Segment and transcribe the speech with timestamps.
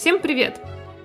[0.00, 0.58] Всем привет!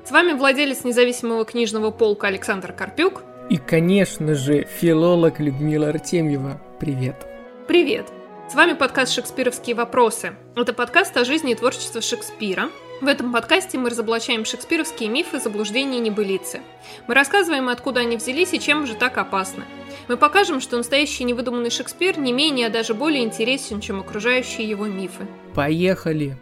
[0.05, 3.23] С вами владелец независимого книжного полка Александр Карпюк.
[3.49, 6.61] И, конечно же, филолог Людмила Артемьева.
[6.79, 7.27] Привет!
[7.67, 8.05] Привет!
[8.49, 10.35] С вами подкаст «Шекспировские вопросы».
[10.55, 12.69] Это подкаст о жизни и творчестве Шекспира.
[13.01, 16.61] В этом подкасте мы разоблачаем шекспировские мифы, заблуждения и небылицы.
[17.09, 19.65] Мы рассказываем, откуда они взялись и чем же так опасны.
[20.07, 24.85] Мы покажем, что настоящий невыдуманный Шекспир не менее, а даже более интересен, чем окружающие его
[24.85, 25.27] мифы.
[25.53, 26.37] Поехали!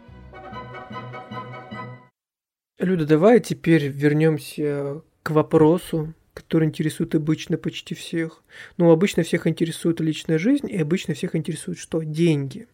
[2.79, 8.43] Люда, давай теперь вернемся к вопросу, который интересует обычно почти всех.
[8.77, 12.01] Ну, обычно всех интересует личная жизнь, и обычно всех интересует что?
[12.01, 12.67] Деньги.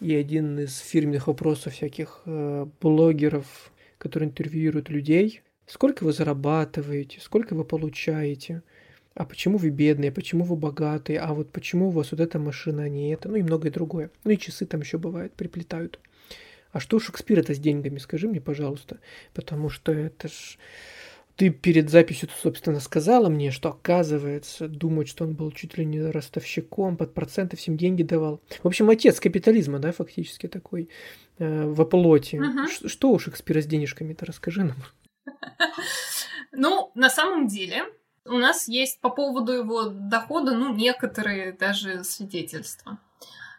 [0.00, 7.54] И один из фирменных вопросов всяких э, блогеров, которые интервьюируют людей, сколько вы зарабатываете, сколько
[7.54, 8.62] вы получаете,
[9.14, 12.82] а почему вы бедные, почему вы богатые, а вот почему у вас вот эта машина,
[12.82, 14.10] а не это, ну и многое другое.
[14.24, 16.00] Ну и часы там еще бывает, приплетают.
[16.72, 18.98] А что у Шекспира-то с деньгами, скажи мне, пожалуйста.
[19.34, 20.58] Потому что это ж...
[21.36, 26.00] Ты перед записью, собственно, сказала мне, что, оказывается, думают, что он был чуть ли не
[26.00, 28.40] ростовщиком, под проценты всем деньги давал.
[28.62, 30.88] В общем, отец капитализма, да, фактически такой,
[31.38, 32.40] э, в оплоте.
[32.40, 32.88] Угу.
[32.88, 34.76] Что у Шекспира с денежками-то, расскажи нам.
[36.50, 37.84] Ну, на самом деле,
[38.24, 42.98] у нас есть по поводу его дохода, ну, некоторые даже свидетельства.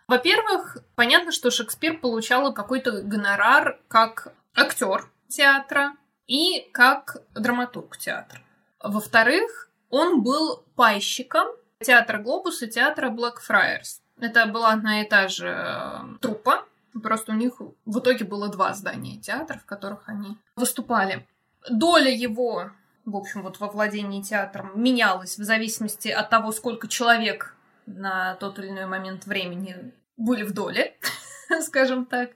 [0.09, 5.93] Во-первых, понятно, что Шекспир получал какой-то гонорар как актер театра
[6.25, 8.41] и как драматург театра.
[8.83, 11.47] Во-вторых, он был пайщиком
[11.79, 14.01] театра Глобус и театра Blackfriars.
[14.19, 16.65] Это была одна и та же э, труппа,
[17.03, 21.27] просто у них в итоге было два здания театра, в которых они выступали.
[21.69, 22.71] Доля его,
[23.05, 28.57] в общем, вот во владении театром менялась в зависимости от того, сколько человек на тот
[28.57, 30.95] или иной момент времени были в доле,
[31.61, 32.31] скажем так.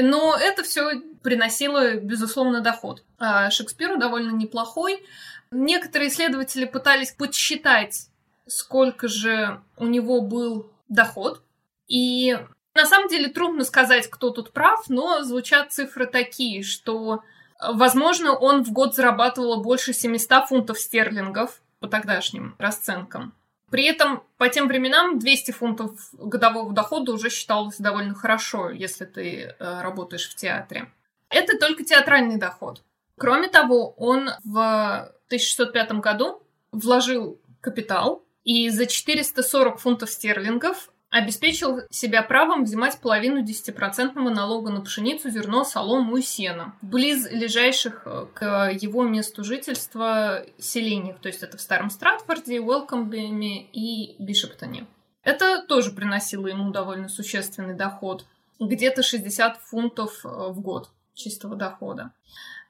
[0.00, 3.02] Но это все приносило, безусловно, доход.
[3.18, 5.04] А Шекспиру довольно неплохой.
[5.50, 8.08] Некоторые исследователи пытались подсчитать,
[8.46, 11.42] сколько же у него был доход.
[11.86, 12.38] И
[12.74, 17.22] на самом деле трудно сказать, кто тут прав, но звучат цифры такие, что,
[17.60, 23.34] возможно, он в год зарабатывал больше 700 фунтов стерлингов по тогдашним расценкам.
[23.74, 29.52] При этом по тем временам 200 фунтов годового дохода уже считалось довольно хорошо, если ты
[29.58, 30.92] э, работаешь в театре.
[31.28, 32.84] Это только театральный доход.
[33.18, 36.40] Кроме того, он в 1605 году
[36.70, 44.80] вложил капитал и за 440 фунтов стерлингов обеспечил себя правом взимать половину 10% налога на
[44.80, 51.44] пшеницу, зерно, солому и сено, близ лежащих э, к его месту жительства селениях, то есть
[51.44, 54.88] это в Старом Стратфорде, Уэлкомбеме и Бишоптоне.
[55.22, 58.26] Это тоже приносило ему довольно существенный доход,
[58.58, 62.10] где-то 60 фунтов э, в год чистого дохода.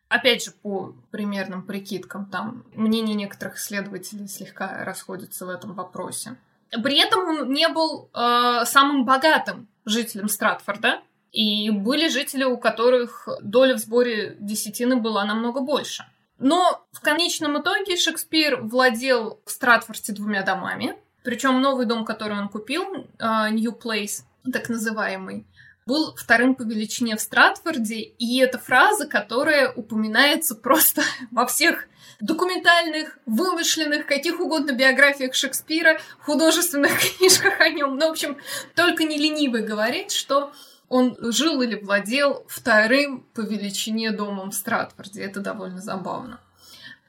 [0.08, 6.36] Опять же, по примерным прикидкам, там мнения некоторых исследователей слегка расходятся в этом вопросе.
[6.82, 11.00] При этом он не был э, самым богатым жителем Стратфорда,
[11.32, 16.04] и были жители, у которых доля в сборе десятины была намного больше.
[16.38, 22.48] Но в конечном итоге Шекспир владел в Стратфорде двумя домами, причем новый дом, который он
[22.48, 25.46] купил, э, New Place, так называемый,
[25.86, 31.86] был вторым по величине в Стратфорде, и это фраза, которая упоминается просто во всех
[32.20, 37.96] документальных, вымышленных, каких угодно биографиях Шекспира, художественных книжках о нем.
[37.96, 38.38] Ну, в общем,
[38.74, 40.52] только не ленивый говорить, что
[40.88, 45.22] он жил или владел вторым по величине домом в Стратфорде.
[45.22, 46.40] Это довольно забавно.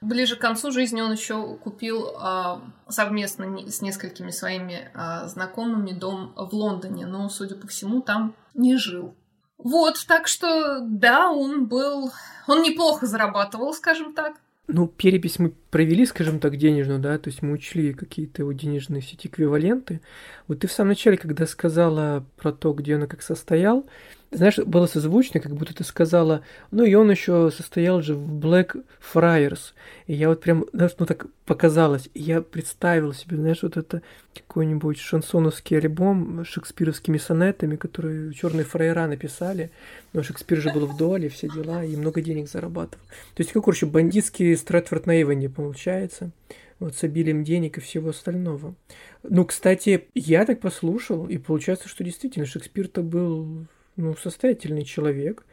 [0.01, 6.33] Ближе к концу жизни он еще купил э, совместно с несколькими своими э, знакомыми дом
[6.35, 9.15] в Лондоне, но, судя по всему, там не жил.
[9.57, 12.11] Вот, так что да, он был...
[12.47, 14.35] Он неплохо зарабатывал, скажем так.
[14.67, 19.01] Ну, перепись мы провели, скажем так, денежную, да, то есть мы учли какие-то его денежные
[19.01, 20.01] все эти эквиваленты.
[20.47, 23.87] Вот ты в самом начале, когда сказала про то, где он как состоял,
[24.35, 26.41] знаешь, было созвучно, как будто ты сказала,
[26.71, 28.83] ну и он еще состоял же в Black
[29.13, 29.73] Friars.
[30.07, 32.09] И я вот прям, знаешь, ну так показалось.
[32.13, 34.01] Я представил себе, знаешь, вот это
[34.33, 39.71] какой-нибудь шансоновский альбом с шекспировскими сонетами, которые черные фраера написали.
[40.13, 43.03] Но Шекспир же был в доле, все дела, и много денег зарабатывал.
[43.35, 46.31] То есть, как, короче, бандитский Стрэдфорд на Иване получается.
[46.79, 48.75] Вот с обилием денег и всего остального.
[49.23, 53.65] Ну, кстати, я так послушал, и получается, что действительно Шекспир-то был
[53.95, 55.45] ну, состоятельный человек.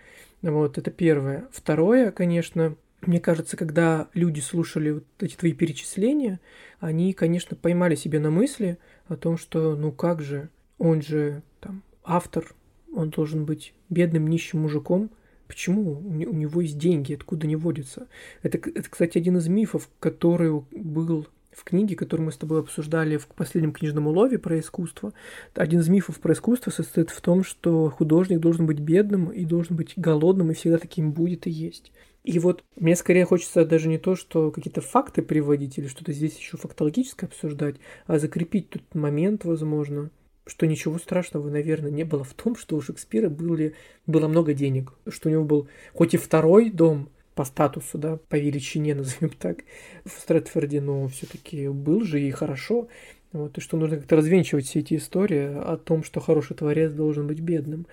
[0.42, 1.48] Вот, это первое.
[1.52, 6.40] Второе, конечно, мне кажется, когда люди слушали вот эти твои перечисления,
[6.80, 10.48] они, конечно, поймали себе на мысли о том, что, ну как же,
[10.78, 12.54] он же там автор,
[12.92, 15.10] он должен быть бедным нищим мужиком,
[15.52, 18.08] Почему у него есть деньги, откуда они водятся?
[18.42, 23.16] Это, это, кстати, один из мифов, который был в книге, которую мы с тобой обсуждали
[23.16, 25.12] в последнем книжном улове про искусство.
[25.54, 29.76] Один из мифов про искусство состоит в том, что художник должен быть бедным и должен
[29.76, 31.92] быть голодным, и всегда таким будет и есть.
[32.24, 36.38] И вот мне скорее хочется даже не то, что какие-то факты приводить или что-то здесь
[36.38, 37.76] еще фактологическое обсуждать,
[38.06, 40.10] а закрепить тот момент, возможно,
[40.46, 43.74] что ничего страшного, наверное, не было в том, что у Шекспира были,
[44.06, 48.36] было много денег, что у него был хоть и второй дом, по статусу, да, по
[48.36, 49.58] величине, назовем так,
[50.04, 52.88] в Стрэдфорде, но все-таки был же и хорошо.
[53.32, 57.26] Вот, и что нужно как-то развенчивать все эти истории о том, что хороший творец должен
[57.26, 57.86] быть бедным.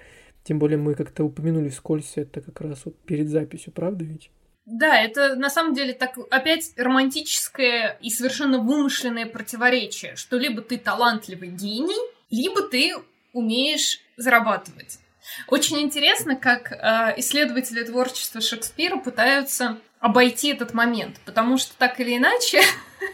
[0.43, 4.31] Тем более мы как-то упомянули вскользь это как раз вот перед записью, правда ведь?
[4.65, 10.77] Да, это на самом деле так опять романтическое и совершенно вымышленное противоречие, что либо ты
[10.77, 11.97] талантливый гений,
[12.29, 12.93] либо ты
[13.33, 14.99] умеешь зарабатывать.
[15.47, 22.17] Очень интересно, как э, исследователи творчества Шекспира пытаются обойти этот момент, потому что так или
[22.17, 22.61] иначе...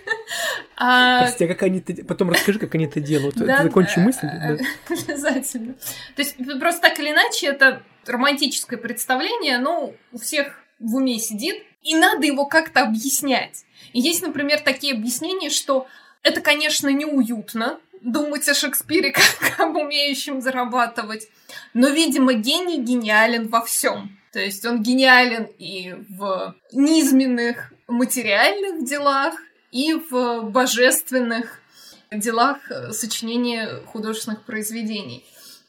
[0.78, 1.22] а...
[1.22, 2.06] Прости, а как они это...
[2.06, 3.36] Потом расскажи, как они это делают.
[3.36, 4.28] Да, Закончи мысль.
[4.90, 5.74] Обязательно.
[6.16, 11.64] То есть просто так или иначе это романтическое представление, ну, у всех в уме сидит,
[11.82, 13.66] и надо его как-то объяснять.
[13.94, 15.88] И есть, например, такие объяснения, что
[16.22, 21.28] это, конечно, неуютно, думать о Шекспире как об умеющем зарабатывать.
[21.74, 24.18] Но, видимо, гений гениален во всем.
[24.32, 29.36] То есть он гениален и в низменных материальных делах,
[29.72, 31.60] и в божественных
[32.12, 32.58] делах
[32.92, 35.26] сочинения художественных произведений.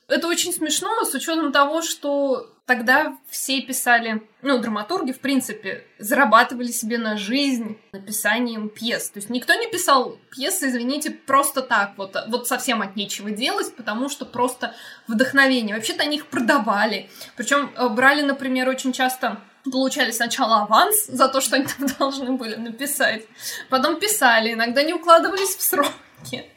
[0.09, 6.71] Это очень смешно с учетом того, что тогда все писали, ну, драматурги, в принципе, зарабатывали
[6.71, 9.11] себе на жизнь написанием пьес.
[9.11, 13.75] То есть никто не писал пьесы, извините, просто так, вот, вот совсем от нечего делать,
[13.75, 14.75] потому что просто
[15.09, 15.75] вдохновение.
[15.75, 17.09] Вообще-то они их продавали.
[17.37, 22.33] Причем э, брали, например, очень часто получали сначала аванс за то, что они там должны
[22.33, 23.25] были написать,
[23.71, 26.51] потом писали, иногда не укладывались в сроки.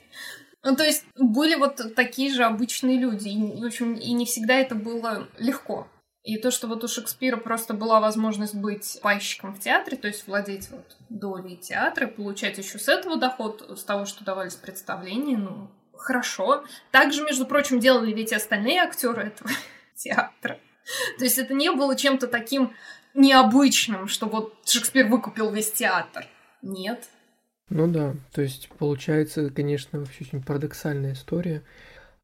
[0.64, 3.30] Ну, то есть были вот такие же обычные люди.
[3.30, 5.88] И, в общем, и не всегда это было легко.
[6.24, 10.28] И то, что вот у Шекспира просто была возможность быть пайщиком в театре, то есть
[10.28, 15.72] владеть вот долей театра, получать еще с этого доход, с того, что давались представления, ну,
[15.96, 16.66] хорошо.
[16.92, 19.50] Также, между прочим, делали ведь и остальные актеры этого
[19.96, 20.60] театра.
[21.18, 22.74] То есть это не было чем-то таким
[23.14, 26.28] необычным, что вот Шекспир выкупил весь театр.
[26.62, 27.08] Нет.
[27.70, 31.64] Ну да, то есть получается, конечно, вообще очень парадоксальная история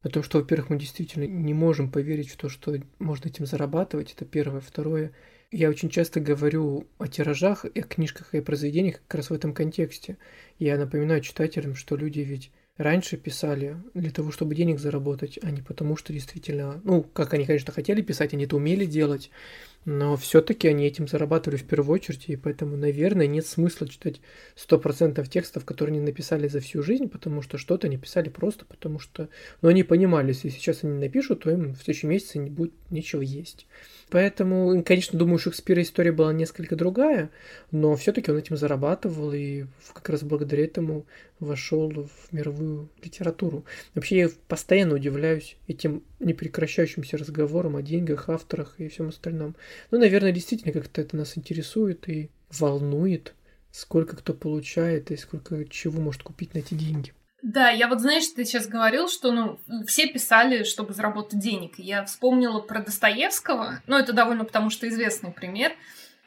[0.02, 4.12] о том, что, во-первых, мы действительно не можем поверить в то, что можно этим зарабатывать,
[4.12, 4.60] это первое.
[4.60, 5.12] Второе,
[5.52, 9.54] я очень часто говорю о тиражах, о книжках и о произведениях как раз в этом
[9.54, 10.18] контексте.
[10.58, 15.62] Я напоминаю читателям, что люди ведь раньше писали для того, чтобы денег заработать, а не
[15.62, 19.30] потому, что действительно, ну, как они, конечно, хотели писать, они это умели делать,
[19.86, 24.20] но все-таки они этим зарабатывали в первую очередь, и поэтому, наверное, нет смысла читать
[24.56, 28.98] 100% текстов, которые они написали за всю жизнь, потому что что-то они писали просто, потому
[28.98, 29.28] что...
[29.62, 33.22] Ну, они понимали, если сейчас они напишут, то им в следующем месяце не будет нечего
[33.22, 33.68] есть.
[34.10, 37.30] Поэтому, конечно, думаю, у Шекспира история была несколько другая,
[37.70, 41.06] но все-таки он этим зарабатывал и как раз благодаря этому
[41.40, 43.64] вошел в мировую литературу.
[43.94, 49.56] Вообще я постоянно удивляюсь этим непрекращающимся разговорам о деньгах, авторах и всем остальном.
[49.90, 53.34] Ну, наверное, действительно как-то это нас интересует и волнует,
[53.70, 57.12] сколько кто получает и сколько чего может купить на эти деньги.
[57.42, 61.78] Да, я вот, знаешь, ты сейчас говорил, что, ну, все писали, чтобы заработать денег.
[61.78, 65.72] Я вспомнила про Достоевского, ну, это довольно потому что известный пример.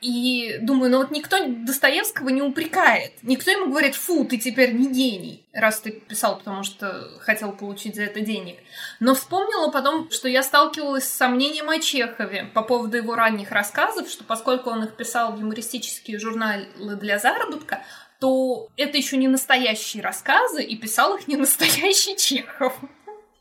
[0.02, 3.12] И думаю, ну вот никто Достоевского не упрекает.
[3.22, 7.96] Никто ему говорит, фу, ты теперь не гений, раз ты писал, потому что хотел получить
[7.96, 8.58] за это денег.
[9.02, 14.10] Но вспомнила потом, что я сталкивалась с сомнением о Чехове по поводу его ранних рассказов,
[14.10, 17.84] что поскольку он их писал в юмористические журналы для заработка,
[18.20, 22.78] то это еще не настоящие рассказы, и писал их не настоящий Чехов.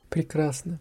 [0.08, 0.80] Прекрасно.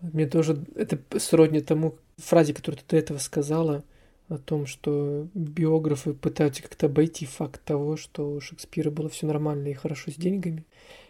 [0.00, 3.84] Мне тоже это сродни тому фразе, которую ты до этого сказала,
[4.28, 9.68] о том, что биографы пытаются как-то обойти факт того, что у Шекспира было все нормально
[9.68, 10.64] и хорошо с деньгами.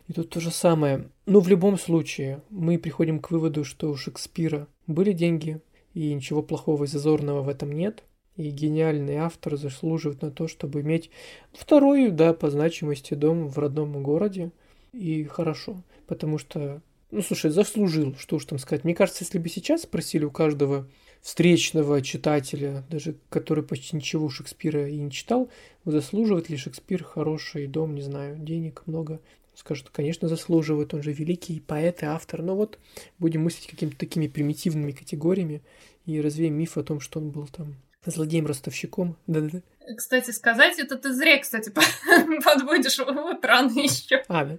[0.07, 1.11] И тут то же самое.
[1.27, 5.61] Ну, в любом случае, мы приходим к выводу, что у Шекспира были деньги,
[5.95, 8.05] и ничего плохого и зазорного в этом нет
[8.39, 11.11] и гениальный автор заслуживает на то, чтобы иметь
[11.53, 14.53] второй, да, по значимости дом в родном городе.
[14.93, 18.85] И хорошо, потому что, ну, слушай, заслужил, что уж там сказать.
[18.85, 20.87] Мне кажется, если бы сейчас спросили у каждого
[21.23, 25.51] встречного читателя, даже который почти ничего Шекспира и не читал,
[25.85, 29.21] заслуживает ли Шекспир хороший дом, не знаю, денег много.
[29.55, 32.79] скажут, конечно, заслуживают, он же великий поэт и автор, но вот
[33.19, 35.63] будем мыслить какими-то такими примитивными категориями
[36.07, 39.17] и развеем миф о том, что он был там злодеем-ростовщиком.
[39.27, 39.63] Да-да-да.
[39.97, 41.71] Кстати, сказать, это ты зря, кстати,
[42.45, 44.23] подводишь вот рано еще.
[44.29, 44.59] А, да?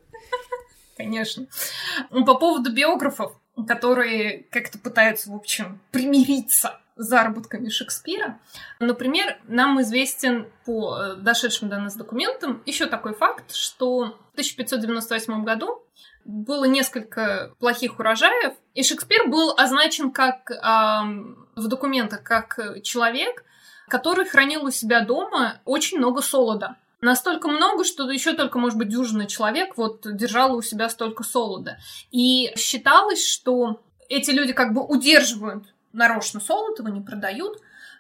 [0.97, 1.47] Конечно.
[2.09, 8.39] По поводу биографов, которые как-то пытаются, в общем, примириться с заработками Шекспира.
[8.79, 15.43] Например, нам известен по э, дошедшим до нас документам еще такой факт, что в 1598
[15.43, 15.81] году
[16.25, 20.55] было несколько плохих урожаев, и Шекспир был означен как э,
[21.55, 23.45] в документах как человек,
[23.87, 26.75] который хранил у себя дома очень много солода.
[27.01, 31.79] Настолько много, что еще только, может быть, дюжина человек вот держала у себя столько солода.
[32.11, 37.59] И считалось, что эти люди как бы удерживают нарочно солод, его не продают,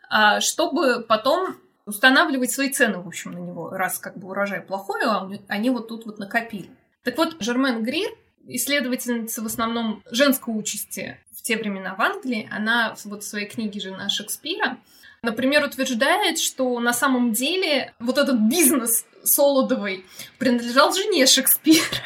[0.09, 5.01] а чтобы потом устанавливать свои цены, в общем, на него, раз как бы урожай плохой,
[5.05, 6.69] а они вот тут вот накопили.
[7.03, 8.09] Так вот, Жермен Грир,
[8.47, 13.79] исследовательница в основном женской участи в те времена в Англии, она вот в своей книге
[13.79, 14.77] «Жена Шекспира»
[15.21, 20.05] например, утверждает, что на самом деле вот этот бизнес Солодовой
[20.37, 22.03] принадлежал жене Шекспира.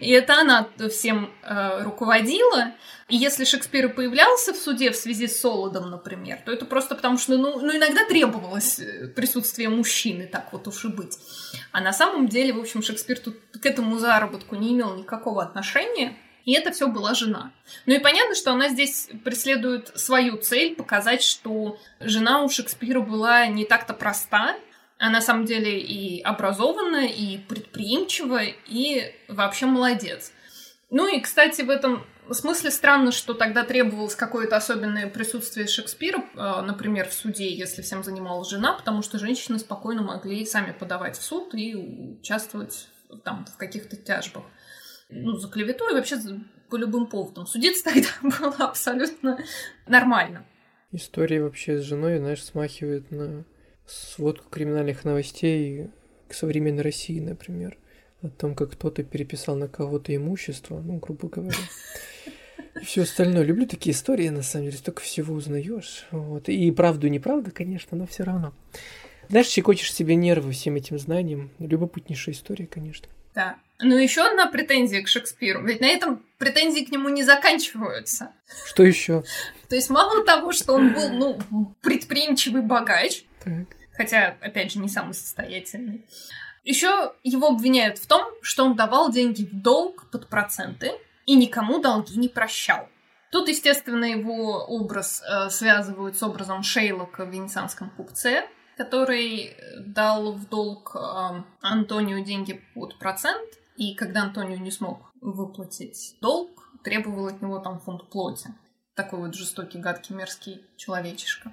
[0.00, 2.72] И это она всем э, руководила.
[3.08, 7.18] И если Шекспир появлялся в суде в связи с Солодом, например, то это просто потому,
[7.18, 11.18] что ну, ну, иногда требовалось э, присутствие мужчины, так вот уж и быть.
[11.72, 16.16] А на самом деле, в общем, Шекспир тут к этому заработку не имел никакого отношения.
[16.46, 17.52] И это все была жена.
[17.86, 23.48] Ну и понятно, что она здесь преследует свою цель, показать, что жена у Шекспира была
[23.48, 24.56] не так-то проста,
[24.96, 30.32] а на самом деле и образована, и предприимчива, и вообще молодец.
[30.88, 36.60] Ну и, кстати, в этом смысле странно, что тогда требовалось какое-то особенное присутствие Шекспира, э,
[36.62, 41.22] например, в суде, если всем занималась жена, потому что женщины спокойно могли сами подавать в
[41.22, 42.88] суд и участвовать
[43.24, 44.44] там в каких-то тяжбах
[45.08, 46.16] ну, за клевету и вообще
[46.68, 47.46] по любым поводам.
[47.46, 49.38] Судиться тогда было абсолютно
[49.86, 50.44] нормально.
[50.92, 53.44] История вообще с женой, знаешь, смахивает на
[53.86, 55.90] сводку криминальных новостей
[56.28, 57.78] к современной России, например.
[58.22, 61.58] О том, как кто-то переписал на кого-то имущество, ну, грубо говоря.
[62.80, 63.44] И все остальное.
[63.44, 66.06] Люблю такие истории, на самом деле, столько всего узнаешь.
[66.10, 66.48] Вот.
[66.48, 68.54] И правду и неправду, конечно, но все равно.
[69.28, 71.50] Знаешь, щекочешь себе нервы всем этим знанием.
[71.58, 73.08] Любопытнейшая история, конечно.
[73.36, 73.58] Да.
[73.78, 75.62] Ну, еще одна претензия к Шекспиру.
[75.64, 78.32] Ведь на этом претензии к нему не заканчиваются.
[78.64, 79.22] Что еще?
[79.68, 83.66] То есть, мало того, что он был, ну, предприимчивый богач, так.
[83.92, 86.06] хотя, опять же, не самый состоятельный,
[86.64, 90.92] еще его обвиняют в том, что он давал деньги в долг под проценты
[91.26, 92.88] и никому долги не прощал.
[93.30, 100.32] Тут, естественно, его образ э, связывают с образом Шейлока в «Венецианском купце», который э, дал
[100.32, 107.26] в долг э, Антонию деньги под процент, и когда Антонио не смог выплатить долг, требовал
[107.26, 108.54] от него там фунт плоти.
[108.94, 111.52] Такой вот жестокий, гадкий, мерзкий человечишка.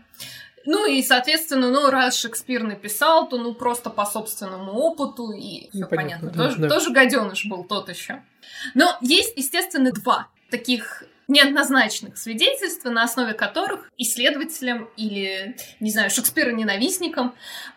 [0.66, 5.80] Ну и, соответственно, ну, раз Шекспир написал, то ну просто по собственному опыту, и все
[5.80, 6.30] ну, понятно.
[6.30, 6.32] понятно.
[6.32, 6.70] Да, тоже, да.
[6.70, 8.24] тоже гаденыш был тот еще.
[8.74, 17.36] Но есть, естественно, два таких неоднозначных свидетельств, на основе которых исследователям или, не знаю, Шекспира-ненавистникам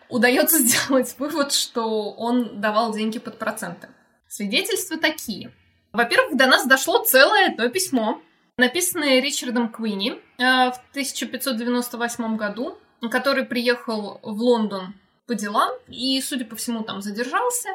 [0.09, 3.89] удается сделать вывод, что он давал деньги под проценты.
[4.27, 5.51] Свидетельства такие.
[5.93, 8.21] Во-первых, до нас дошло целое одно письмо,
[8.57, 12.77] написанное Ричардом Куини э, в 1598 году,
[13.09, 14.95] который приехал в Лондон
[15.27, 17.69] по делам и, судя по всему, там задержался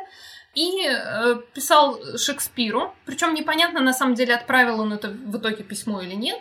[0.54, 6.00] и э, писал Шекспиру, причем непонятно на самом деле отправил он это в итоге письмо
[6.02, 6.40] или нет,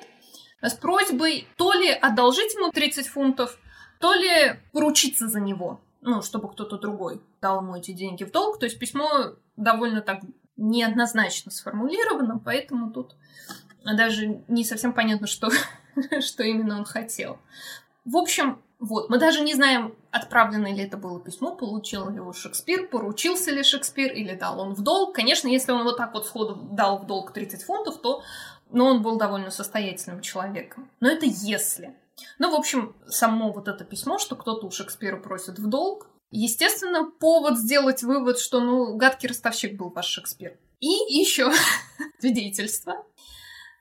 [0.62, 3.58] с просьбой то ли одолжить ему 30 фунтов,
[4.00, 8.60] то ли поручиться за него, ну, чтобы кто-то другой дал ему эти деньги в долг.
[8.60, 10.22] То есть письмо довольно так
[10.58, 13.16] неоднозначно сформулировано, поэтому тут
[13.84, 15.50] даже не совсем понятно, что,
[16.20, 17.40] что именно он хотел.
[18.06, 22.34] В общем, вот, мы даже не знаем, отправлено ли это было письмо, получил ли его
[22.34, 25.14] Шекспир, поручился ли Шекспир или дал он в долг.
[25.14, 28.24] Конечно, если он вот так вот сходу дал в долг 30 фунтов, то
[28.72, 30.90] ну, он был довольно состоятельным человеком.
[31.00, 31.96] Но это если.
[32.40, 37.06] Ну, в общем, само вот это письмо, что кто-то у Шекспира просит в долг, естественно,
[37.06, 40.58] повод сделать вывод, что, ну, гадкий ростовщик был ваш Шекспир.
[40.80, 41.52] И еще
[42.20, 43.06] свидетельство,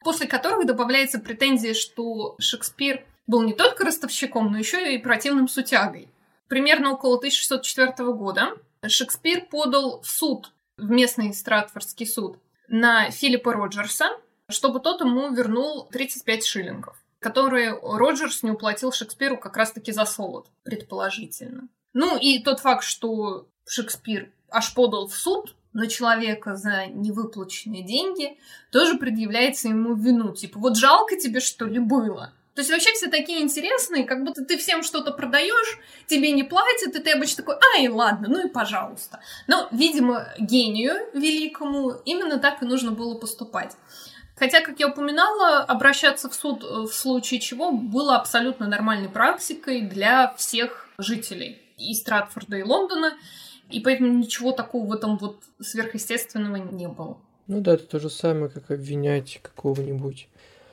[0.04, 6.08] после которых добавляется претензия, что Шекспир был не только ростовщиком, но еще и противным сутягой.
[6.48, 8.56] Примерно около 1604 года
[8.86, 14.08] Шекспир подал в суд, в местный Стратфордский суд, на Филиппа Роджерса,
[14.48, 20.48] чтобы тот ему вернул 35 шиллингов, которые Роджерс не уплатил Шекспиру как раз-таки за солод,
[20.64, 21.68] предположительно.
[21.92, 28.38] Ну и тот факт, что Шекспир аж подал в суд на человека за невыплаченные деньги,
[28.72, 30.34] тоже предъявляется ему вину.
[30.34, 32.32] Типа, вот жалко тебе, что ли, было?
[32.54, 36.94] То есть вообще все такие интересные, как будто ты всем что-то продаешь, тебе не платят,
[36.96, 39.20] и ты обычно такой, ай, ладно, ну и пожалуйста.
[39.46, 43.76] Но, видимо, гению великому именно так и нужно было поступать.
[44.36, 49.82] Хотя, как я упоминала, обращаться в суд э, в случае чего было абсолютно нормальной практикой
[49.82, 53.12] для всех жителей и Стратфорда, и Лондона,
[53.68, 57.18] и поэтому ничего такого в этом вот сверхъестественного не было.
[57.46, 60.28] Ну да, это то же самое, как обвинять какого-нибудь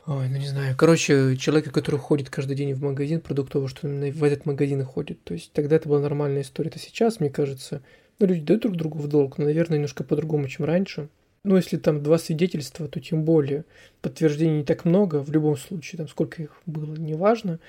[0.08, 0.74] Ой, ну не знаю.
[0.78, 4.86] Короче, человека, который ходит каждый день в магазин продуктовый, что именно в этот магазин и
[4.86, 5.22] ходит.
[5.26, 6.70] То есть тогда это была нормальная история.
[6.70, 7.82] Это сейчас, мне кажется,
[8.18, 11.10] ну, люди дают друг другу в долг, но, наверное, немножко по-другому, чем раньше.
[11.44, 13.66] Ну, если там два свидетельства, то тем более.
[14.02, 17.60] Подтверждений не так много, в любом случае, там сколько их было, неважно.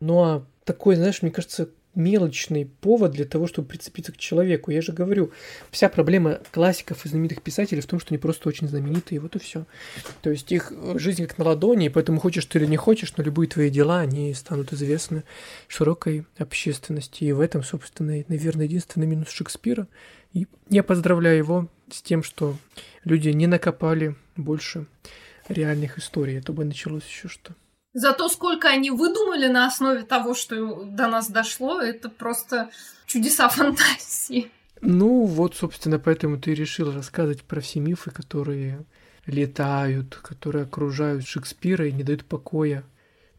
[0.00, 4.70] Ну, а такой, знаешь, мне кажется, мелочный повод для того, чтобы прицепиться к человеку.
[4.70, 5.32] Я же говорю,
[5.70, 9.38] вся проблема классиков и знаменитых писателей в том, что они просто очень знаменитые, вот и
[9.38, 9.66] все.
[10.22, 13.24] То есть их жизнь как на ладони, и поэтому хочешь ты или не хочешь, но
[13.24, 15.24] любые твои дела, они станут известны
[15.68, 17.24] широкой общественности.
[17.24, 19.86] И в этом, собственно, наверное, единственный минус Шекспира.
[20.32, 22.56] И я поздравляю его с тем, что
[23.04, 24.86] люди не накопали больше
[25.48, 27.28] реальных историй, а бы началось еще
[27.94, 28.00] что.
[28.00, 32.70] Зато сколько они выдумали на основе того, что до нас дошло, это просто
[33.06, 34.50] чудеса фантазии.
[34.80, 38.84] Ну, вот, собственно, поэтому ты решил рассказывать про все мифы, которые
[39.26, 42.84] летают, которые окружают Шекспира и не дают покоя.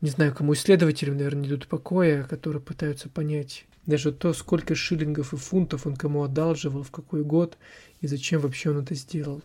[0.02, 5.34] Не знаю, кому исследователям, наверное, не дают покоя, которые пытаются понять даже то, сколько шиллингов
[5.34, 7.58] и фунтов он кому одалживал, в какой год
[8.02, 9.42] и зачем вообще он это сделал.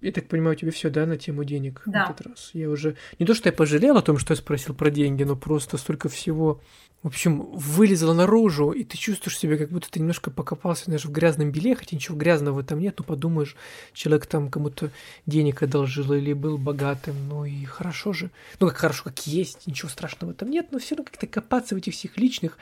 [0.00, 2.06] Я так понимаю, тебе все, да, на тему денег да.
[2.06, 2.50] в этот раз.
[2.52, 5.34] Я уже не то, что я пожалел о том, что я спросил про деньги, но
[5.34, 6.60] просто столько всего,
[7.02, 11.10] в общем, вылезло наружу, и ты чувствуешь себя, как будто ты немножко покопался, знаешь, в
[11.10, 13.56] грязном белье, хотя ничего грязного там нет, но подумаешь,
[13.92, 14.90] человек там кому-то
[15.26, 18.30] денег одолжил или был богатым, ну и хорошо же.
[18.60, 21.78] Ну, как хорошо, как есть, ничего страшного там нет, но все равно как-то копаться в
[21.78, 22.56] этих всех личных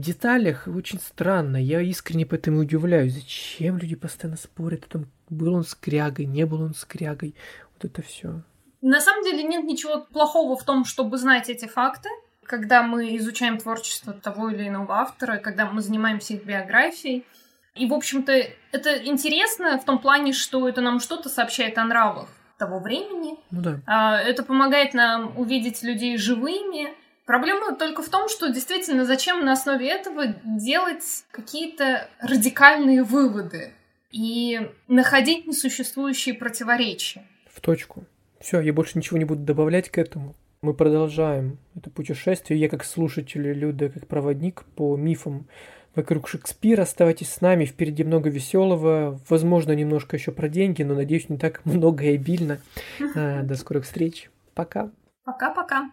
[0.00, 1.56] деталях очень странно.
[1.56, 6.62] Я искренне поэтому удивляюсь, зачем люди постоянно спорят о том, был он скрягой, не был
[6.62, 7.34] он скрягой.
[7.74, 8.42] Вот это все.
[8.80, 12.08] На самом деле нет ничего плохого в том, чтобы знать эти факты.
[12.44, 17.24] Когда мы изучаем творчество того или иного автора, когда мы занимаемся их биографией.
[17.74, 18.32] И, в общем-то,
[18.72, 23.36] это интересно в том плане, что это нам что-то сообщает о нравах того времени.
[23.50, 23.80] Ну да.
[23.86, 26.94] А, это помогает нам увидеть людей живыми,
[27.26, 33.72] Проблема только в том, что действительно зачем на основе этого делать какие-то радикальные выводы
[34.10, 37.24] и находить несуществующие противоречия.
[37.50, 38.04] В точку.
[38.40, 40.34] Все, я больше ничего не буду добавлять к этому.
[40.62, 42.60] Мы продолжаем это путешествие.
[42.60, 45.46] Я как слушатель, Люда, как проводник по мифам
[45.94, 46.82] вокруг Шекспира.
[46.82, 51.62] Оставайтесь с нами, впереди много веселого, возможно, немножко еще про деньги, но, надеюсь, не так
[51.64, 52.60] много и обильно.
[53.14, 54.30] А, до скорых встреч.
[54.54, 54.90] Пока.
[55.24, 55.90] Пока-пока.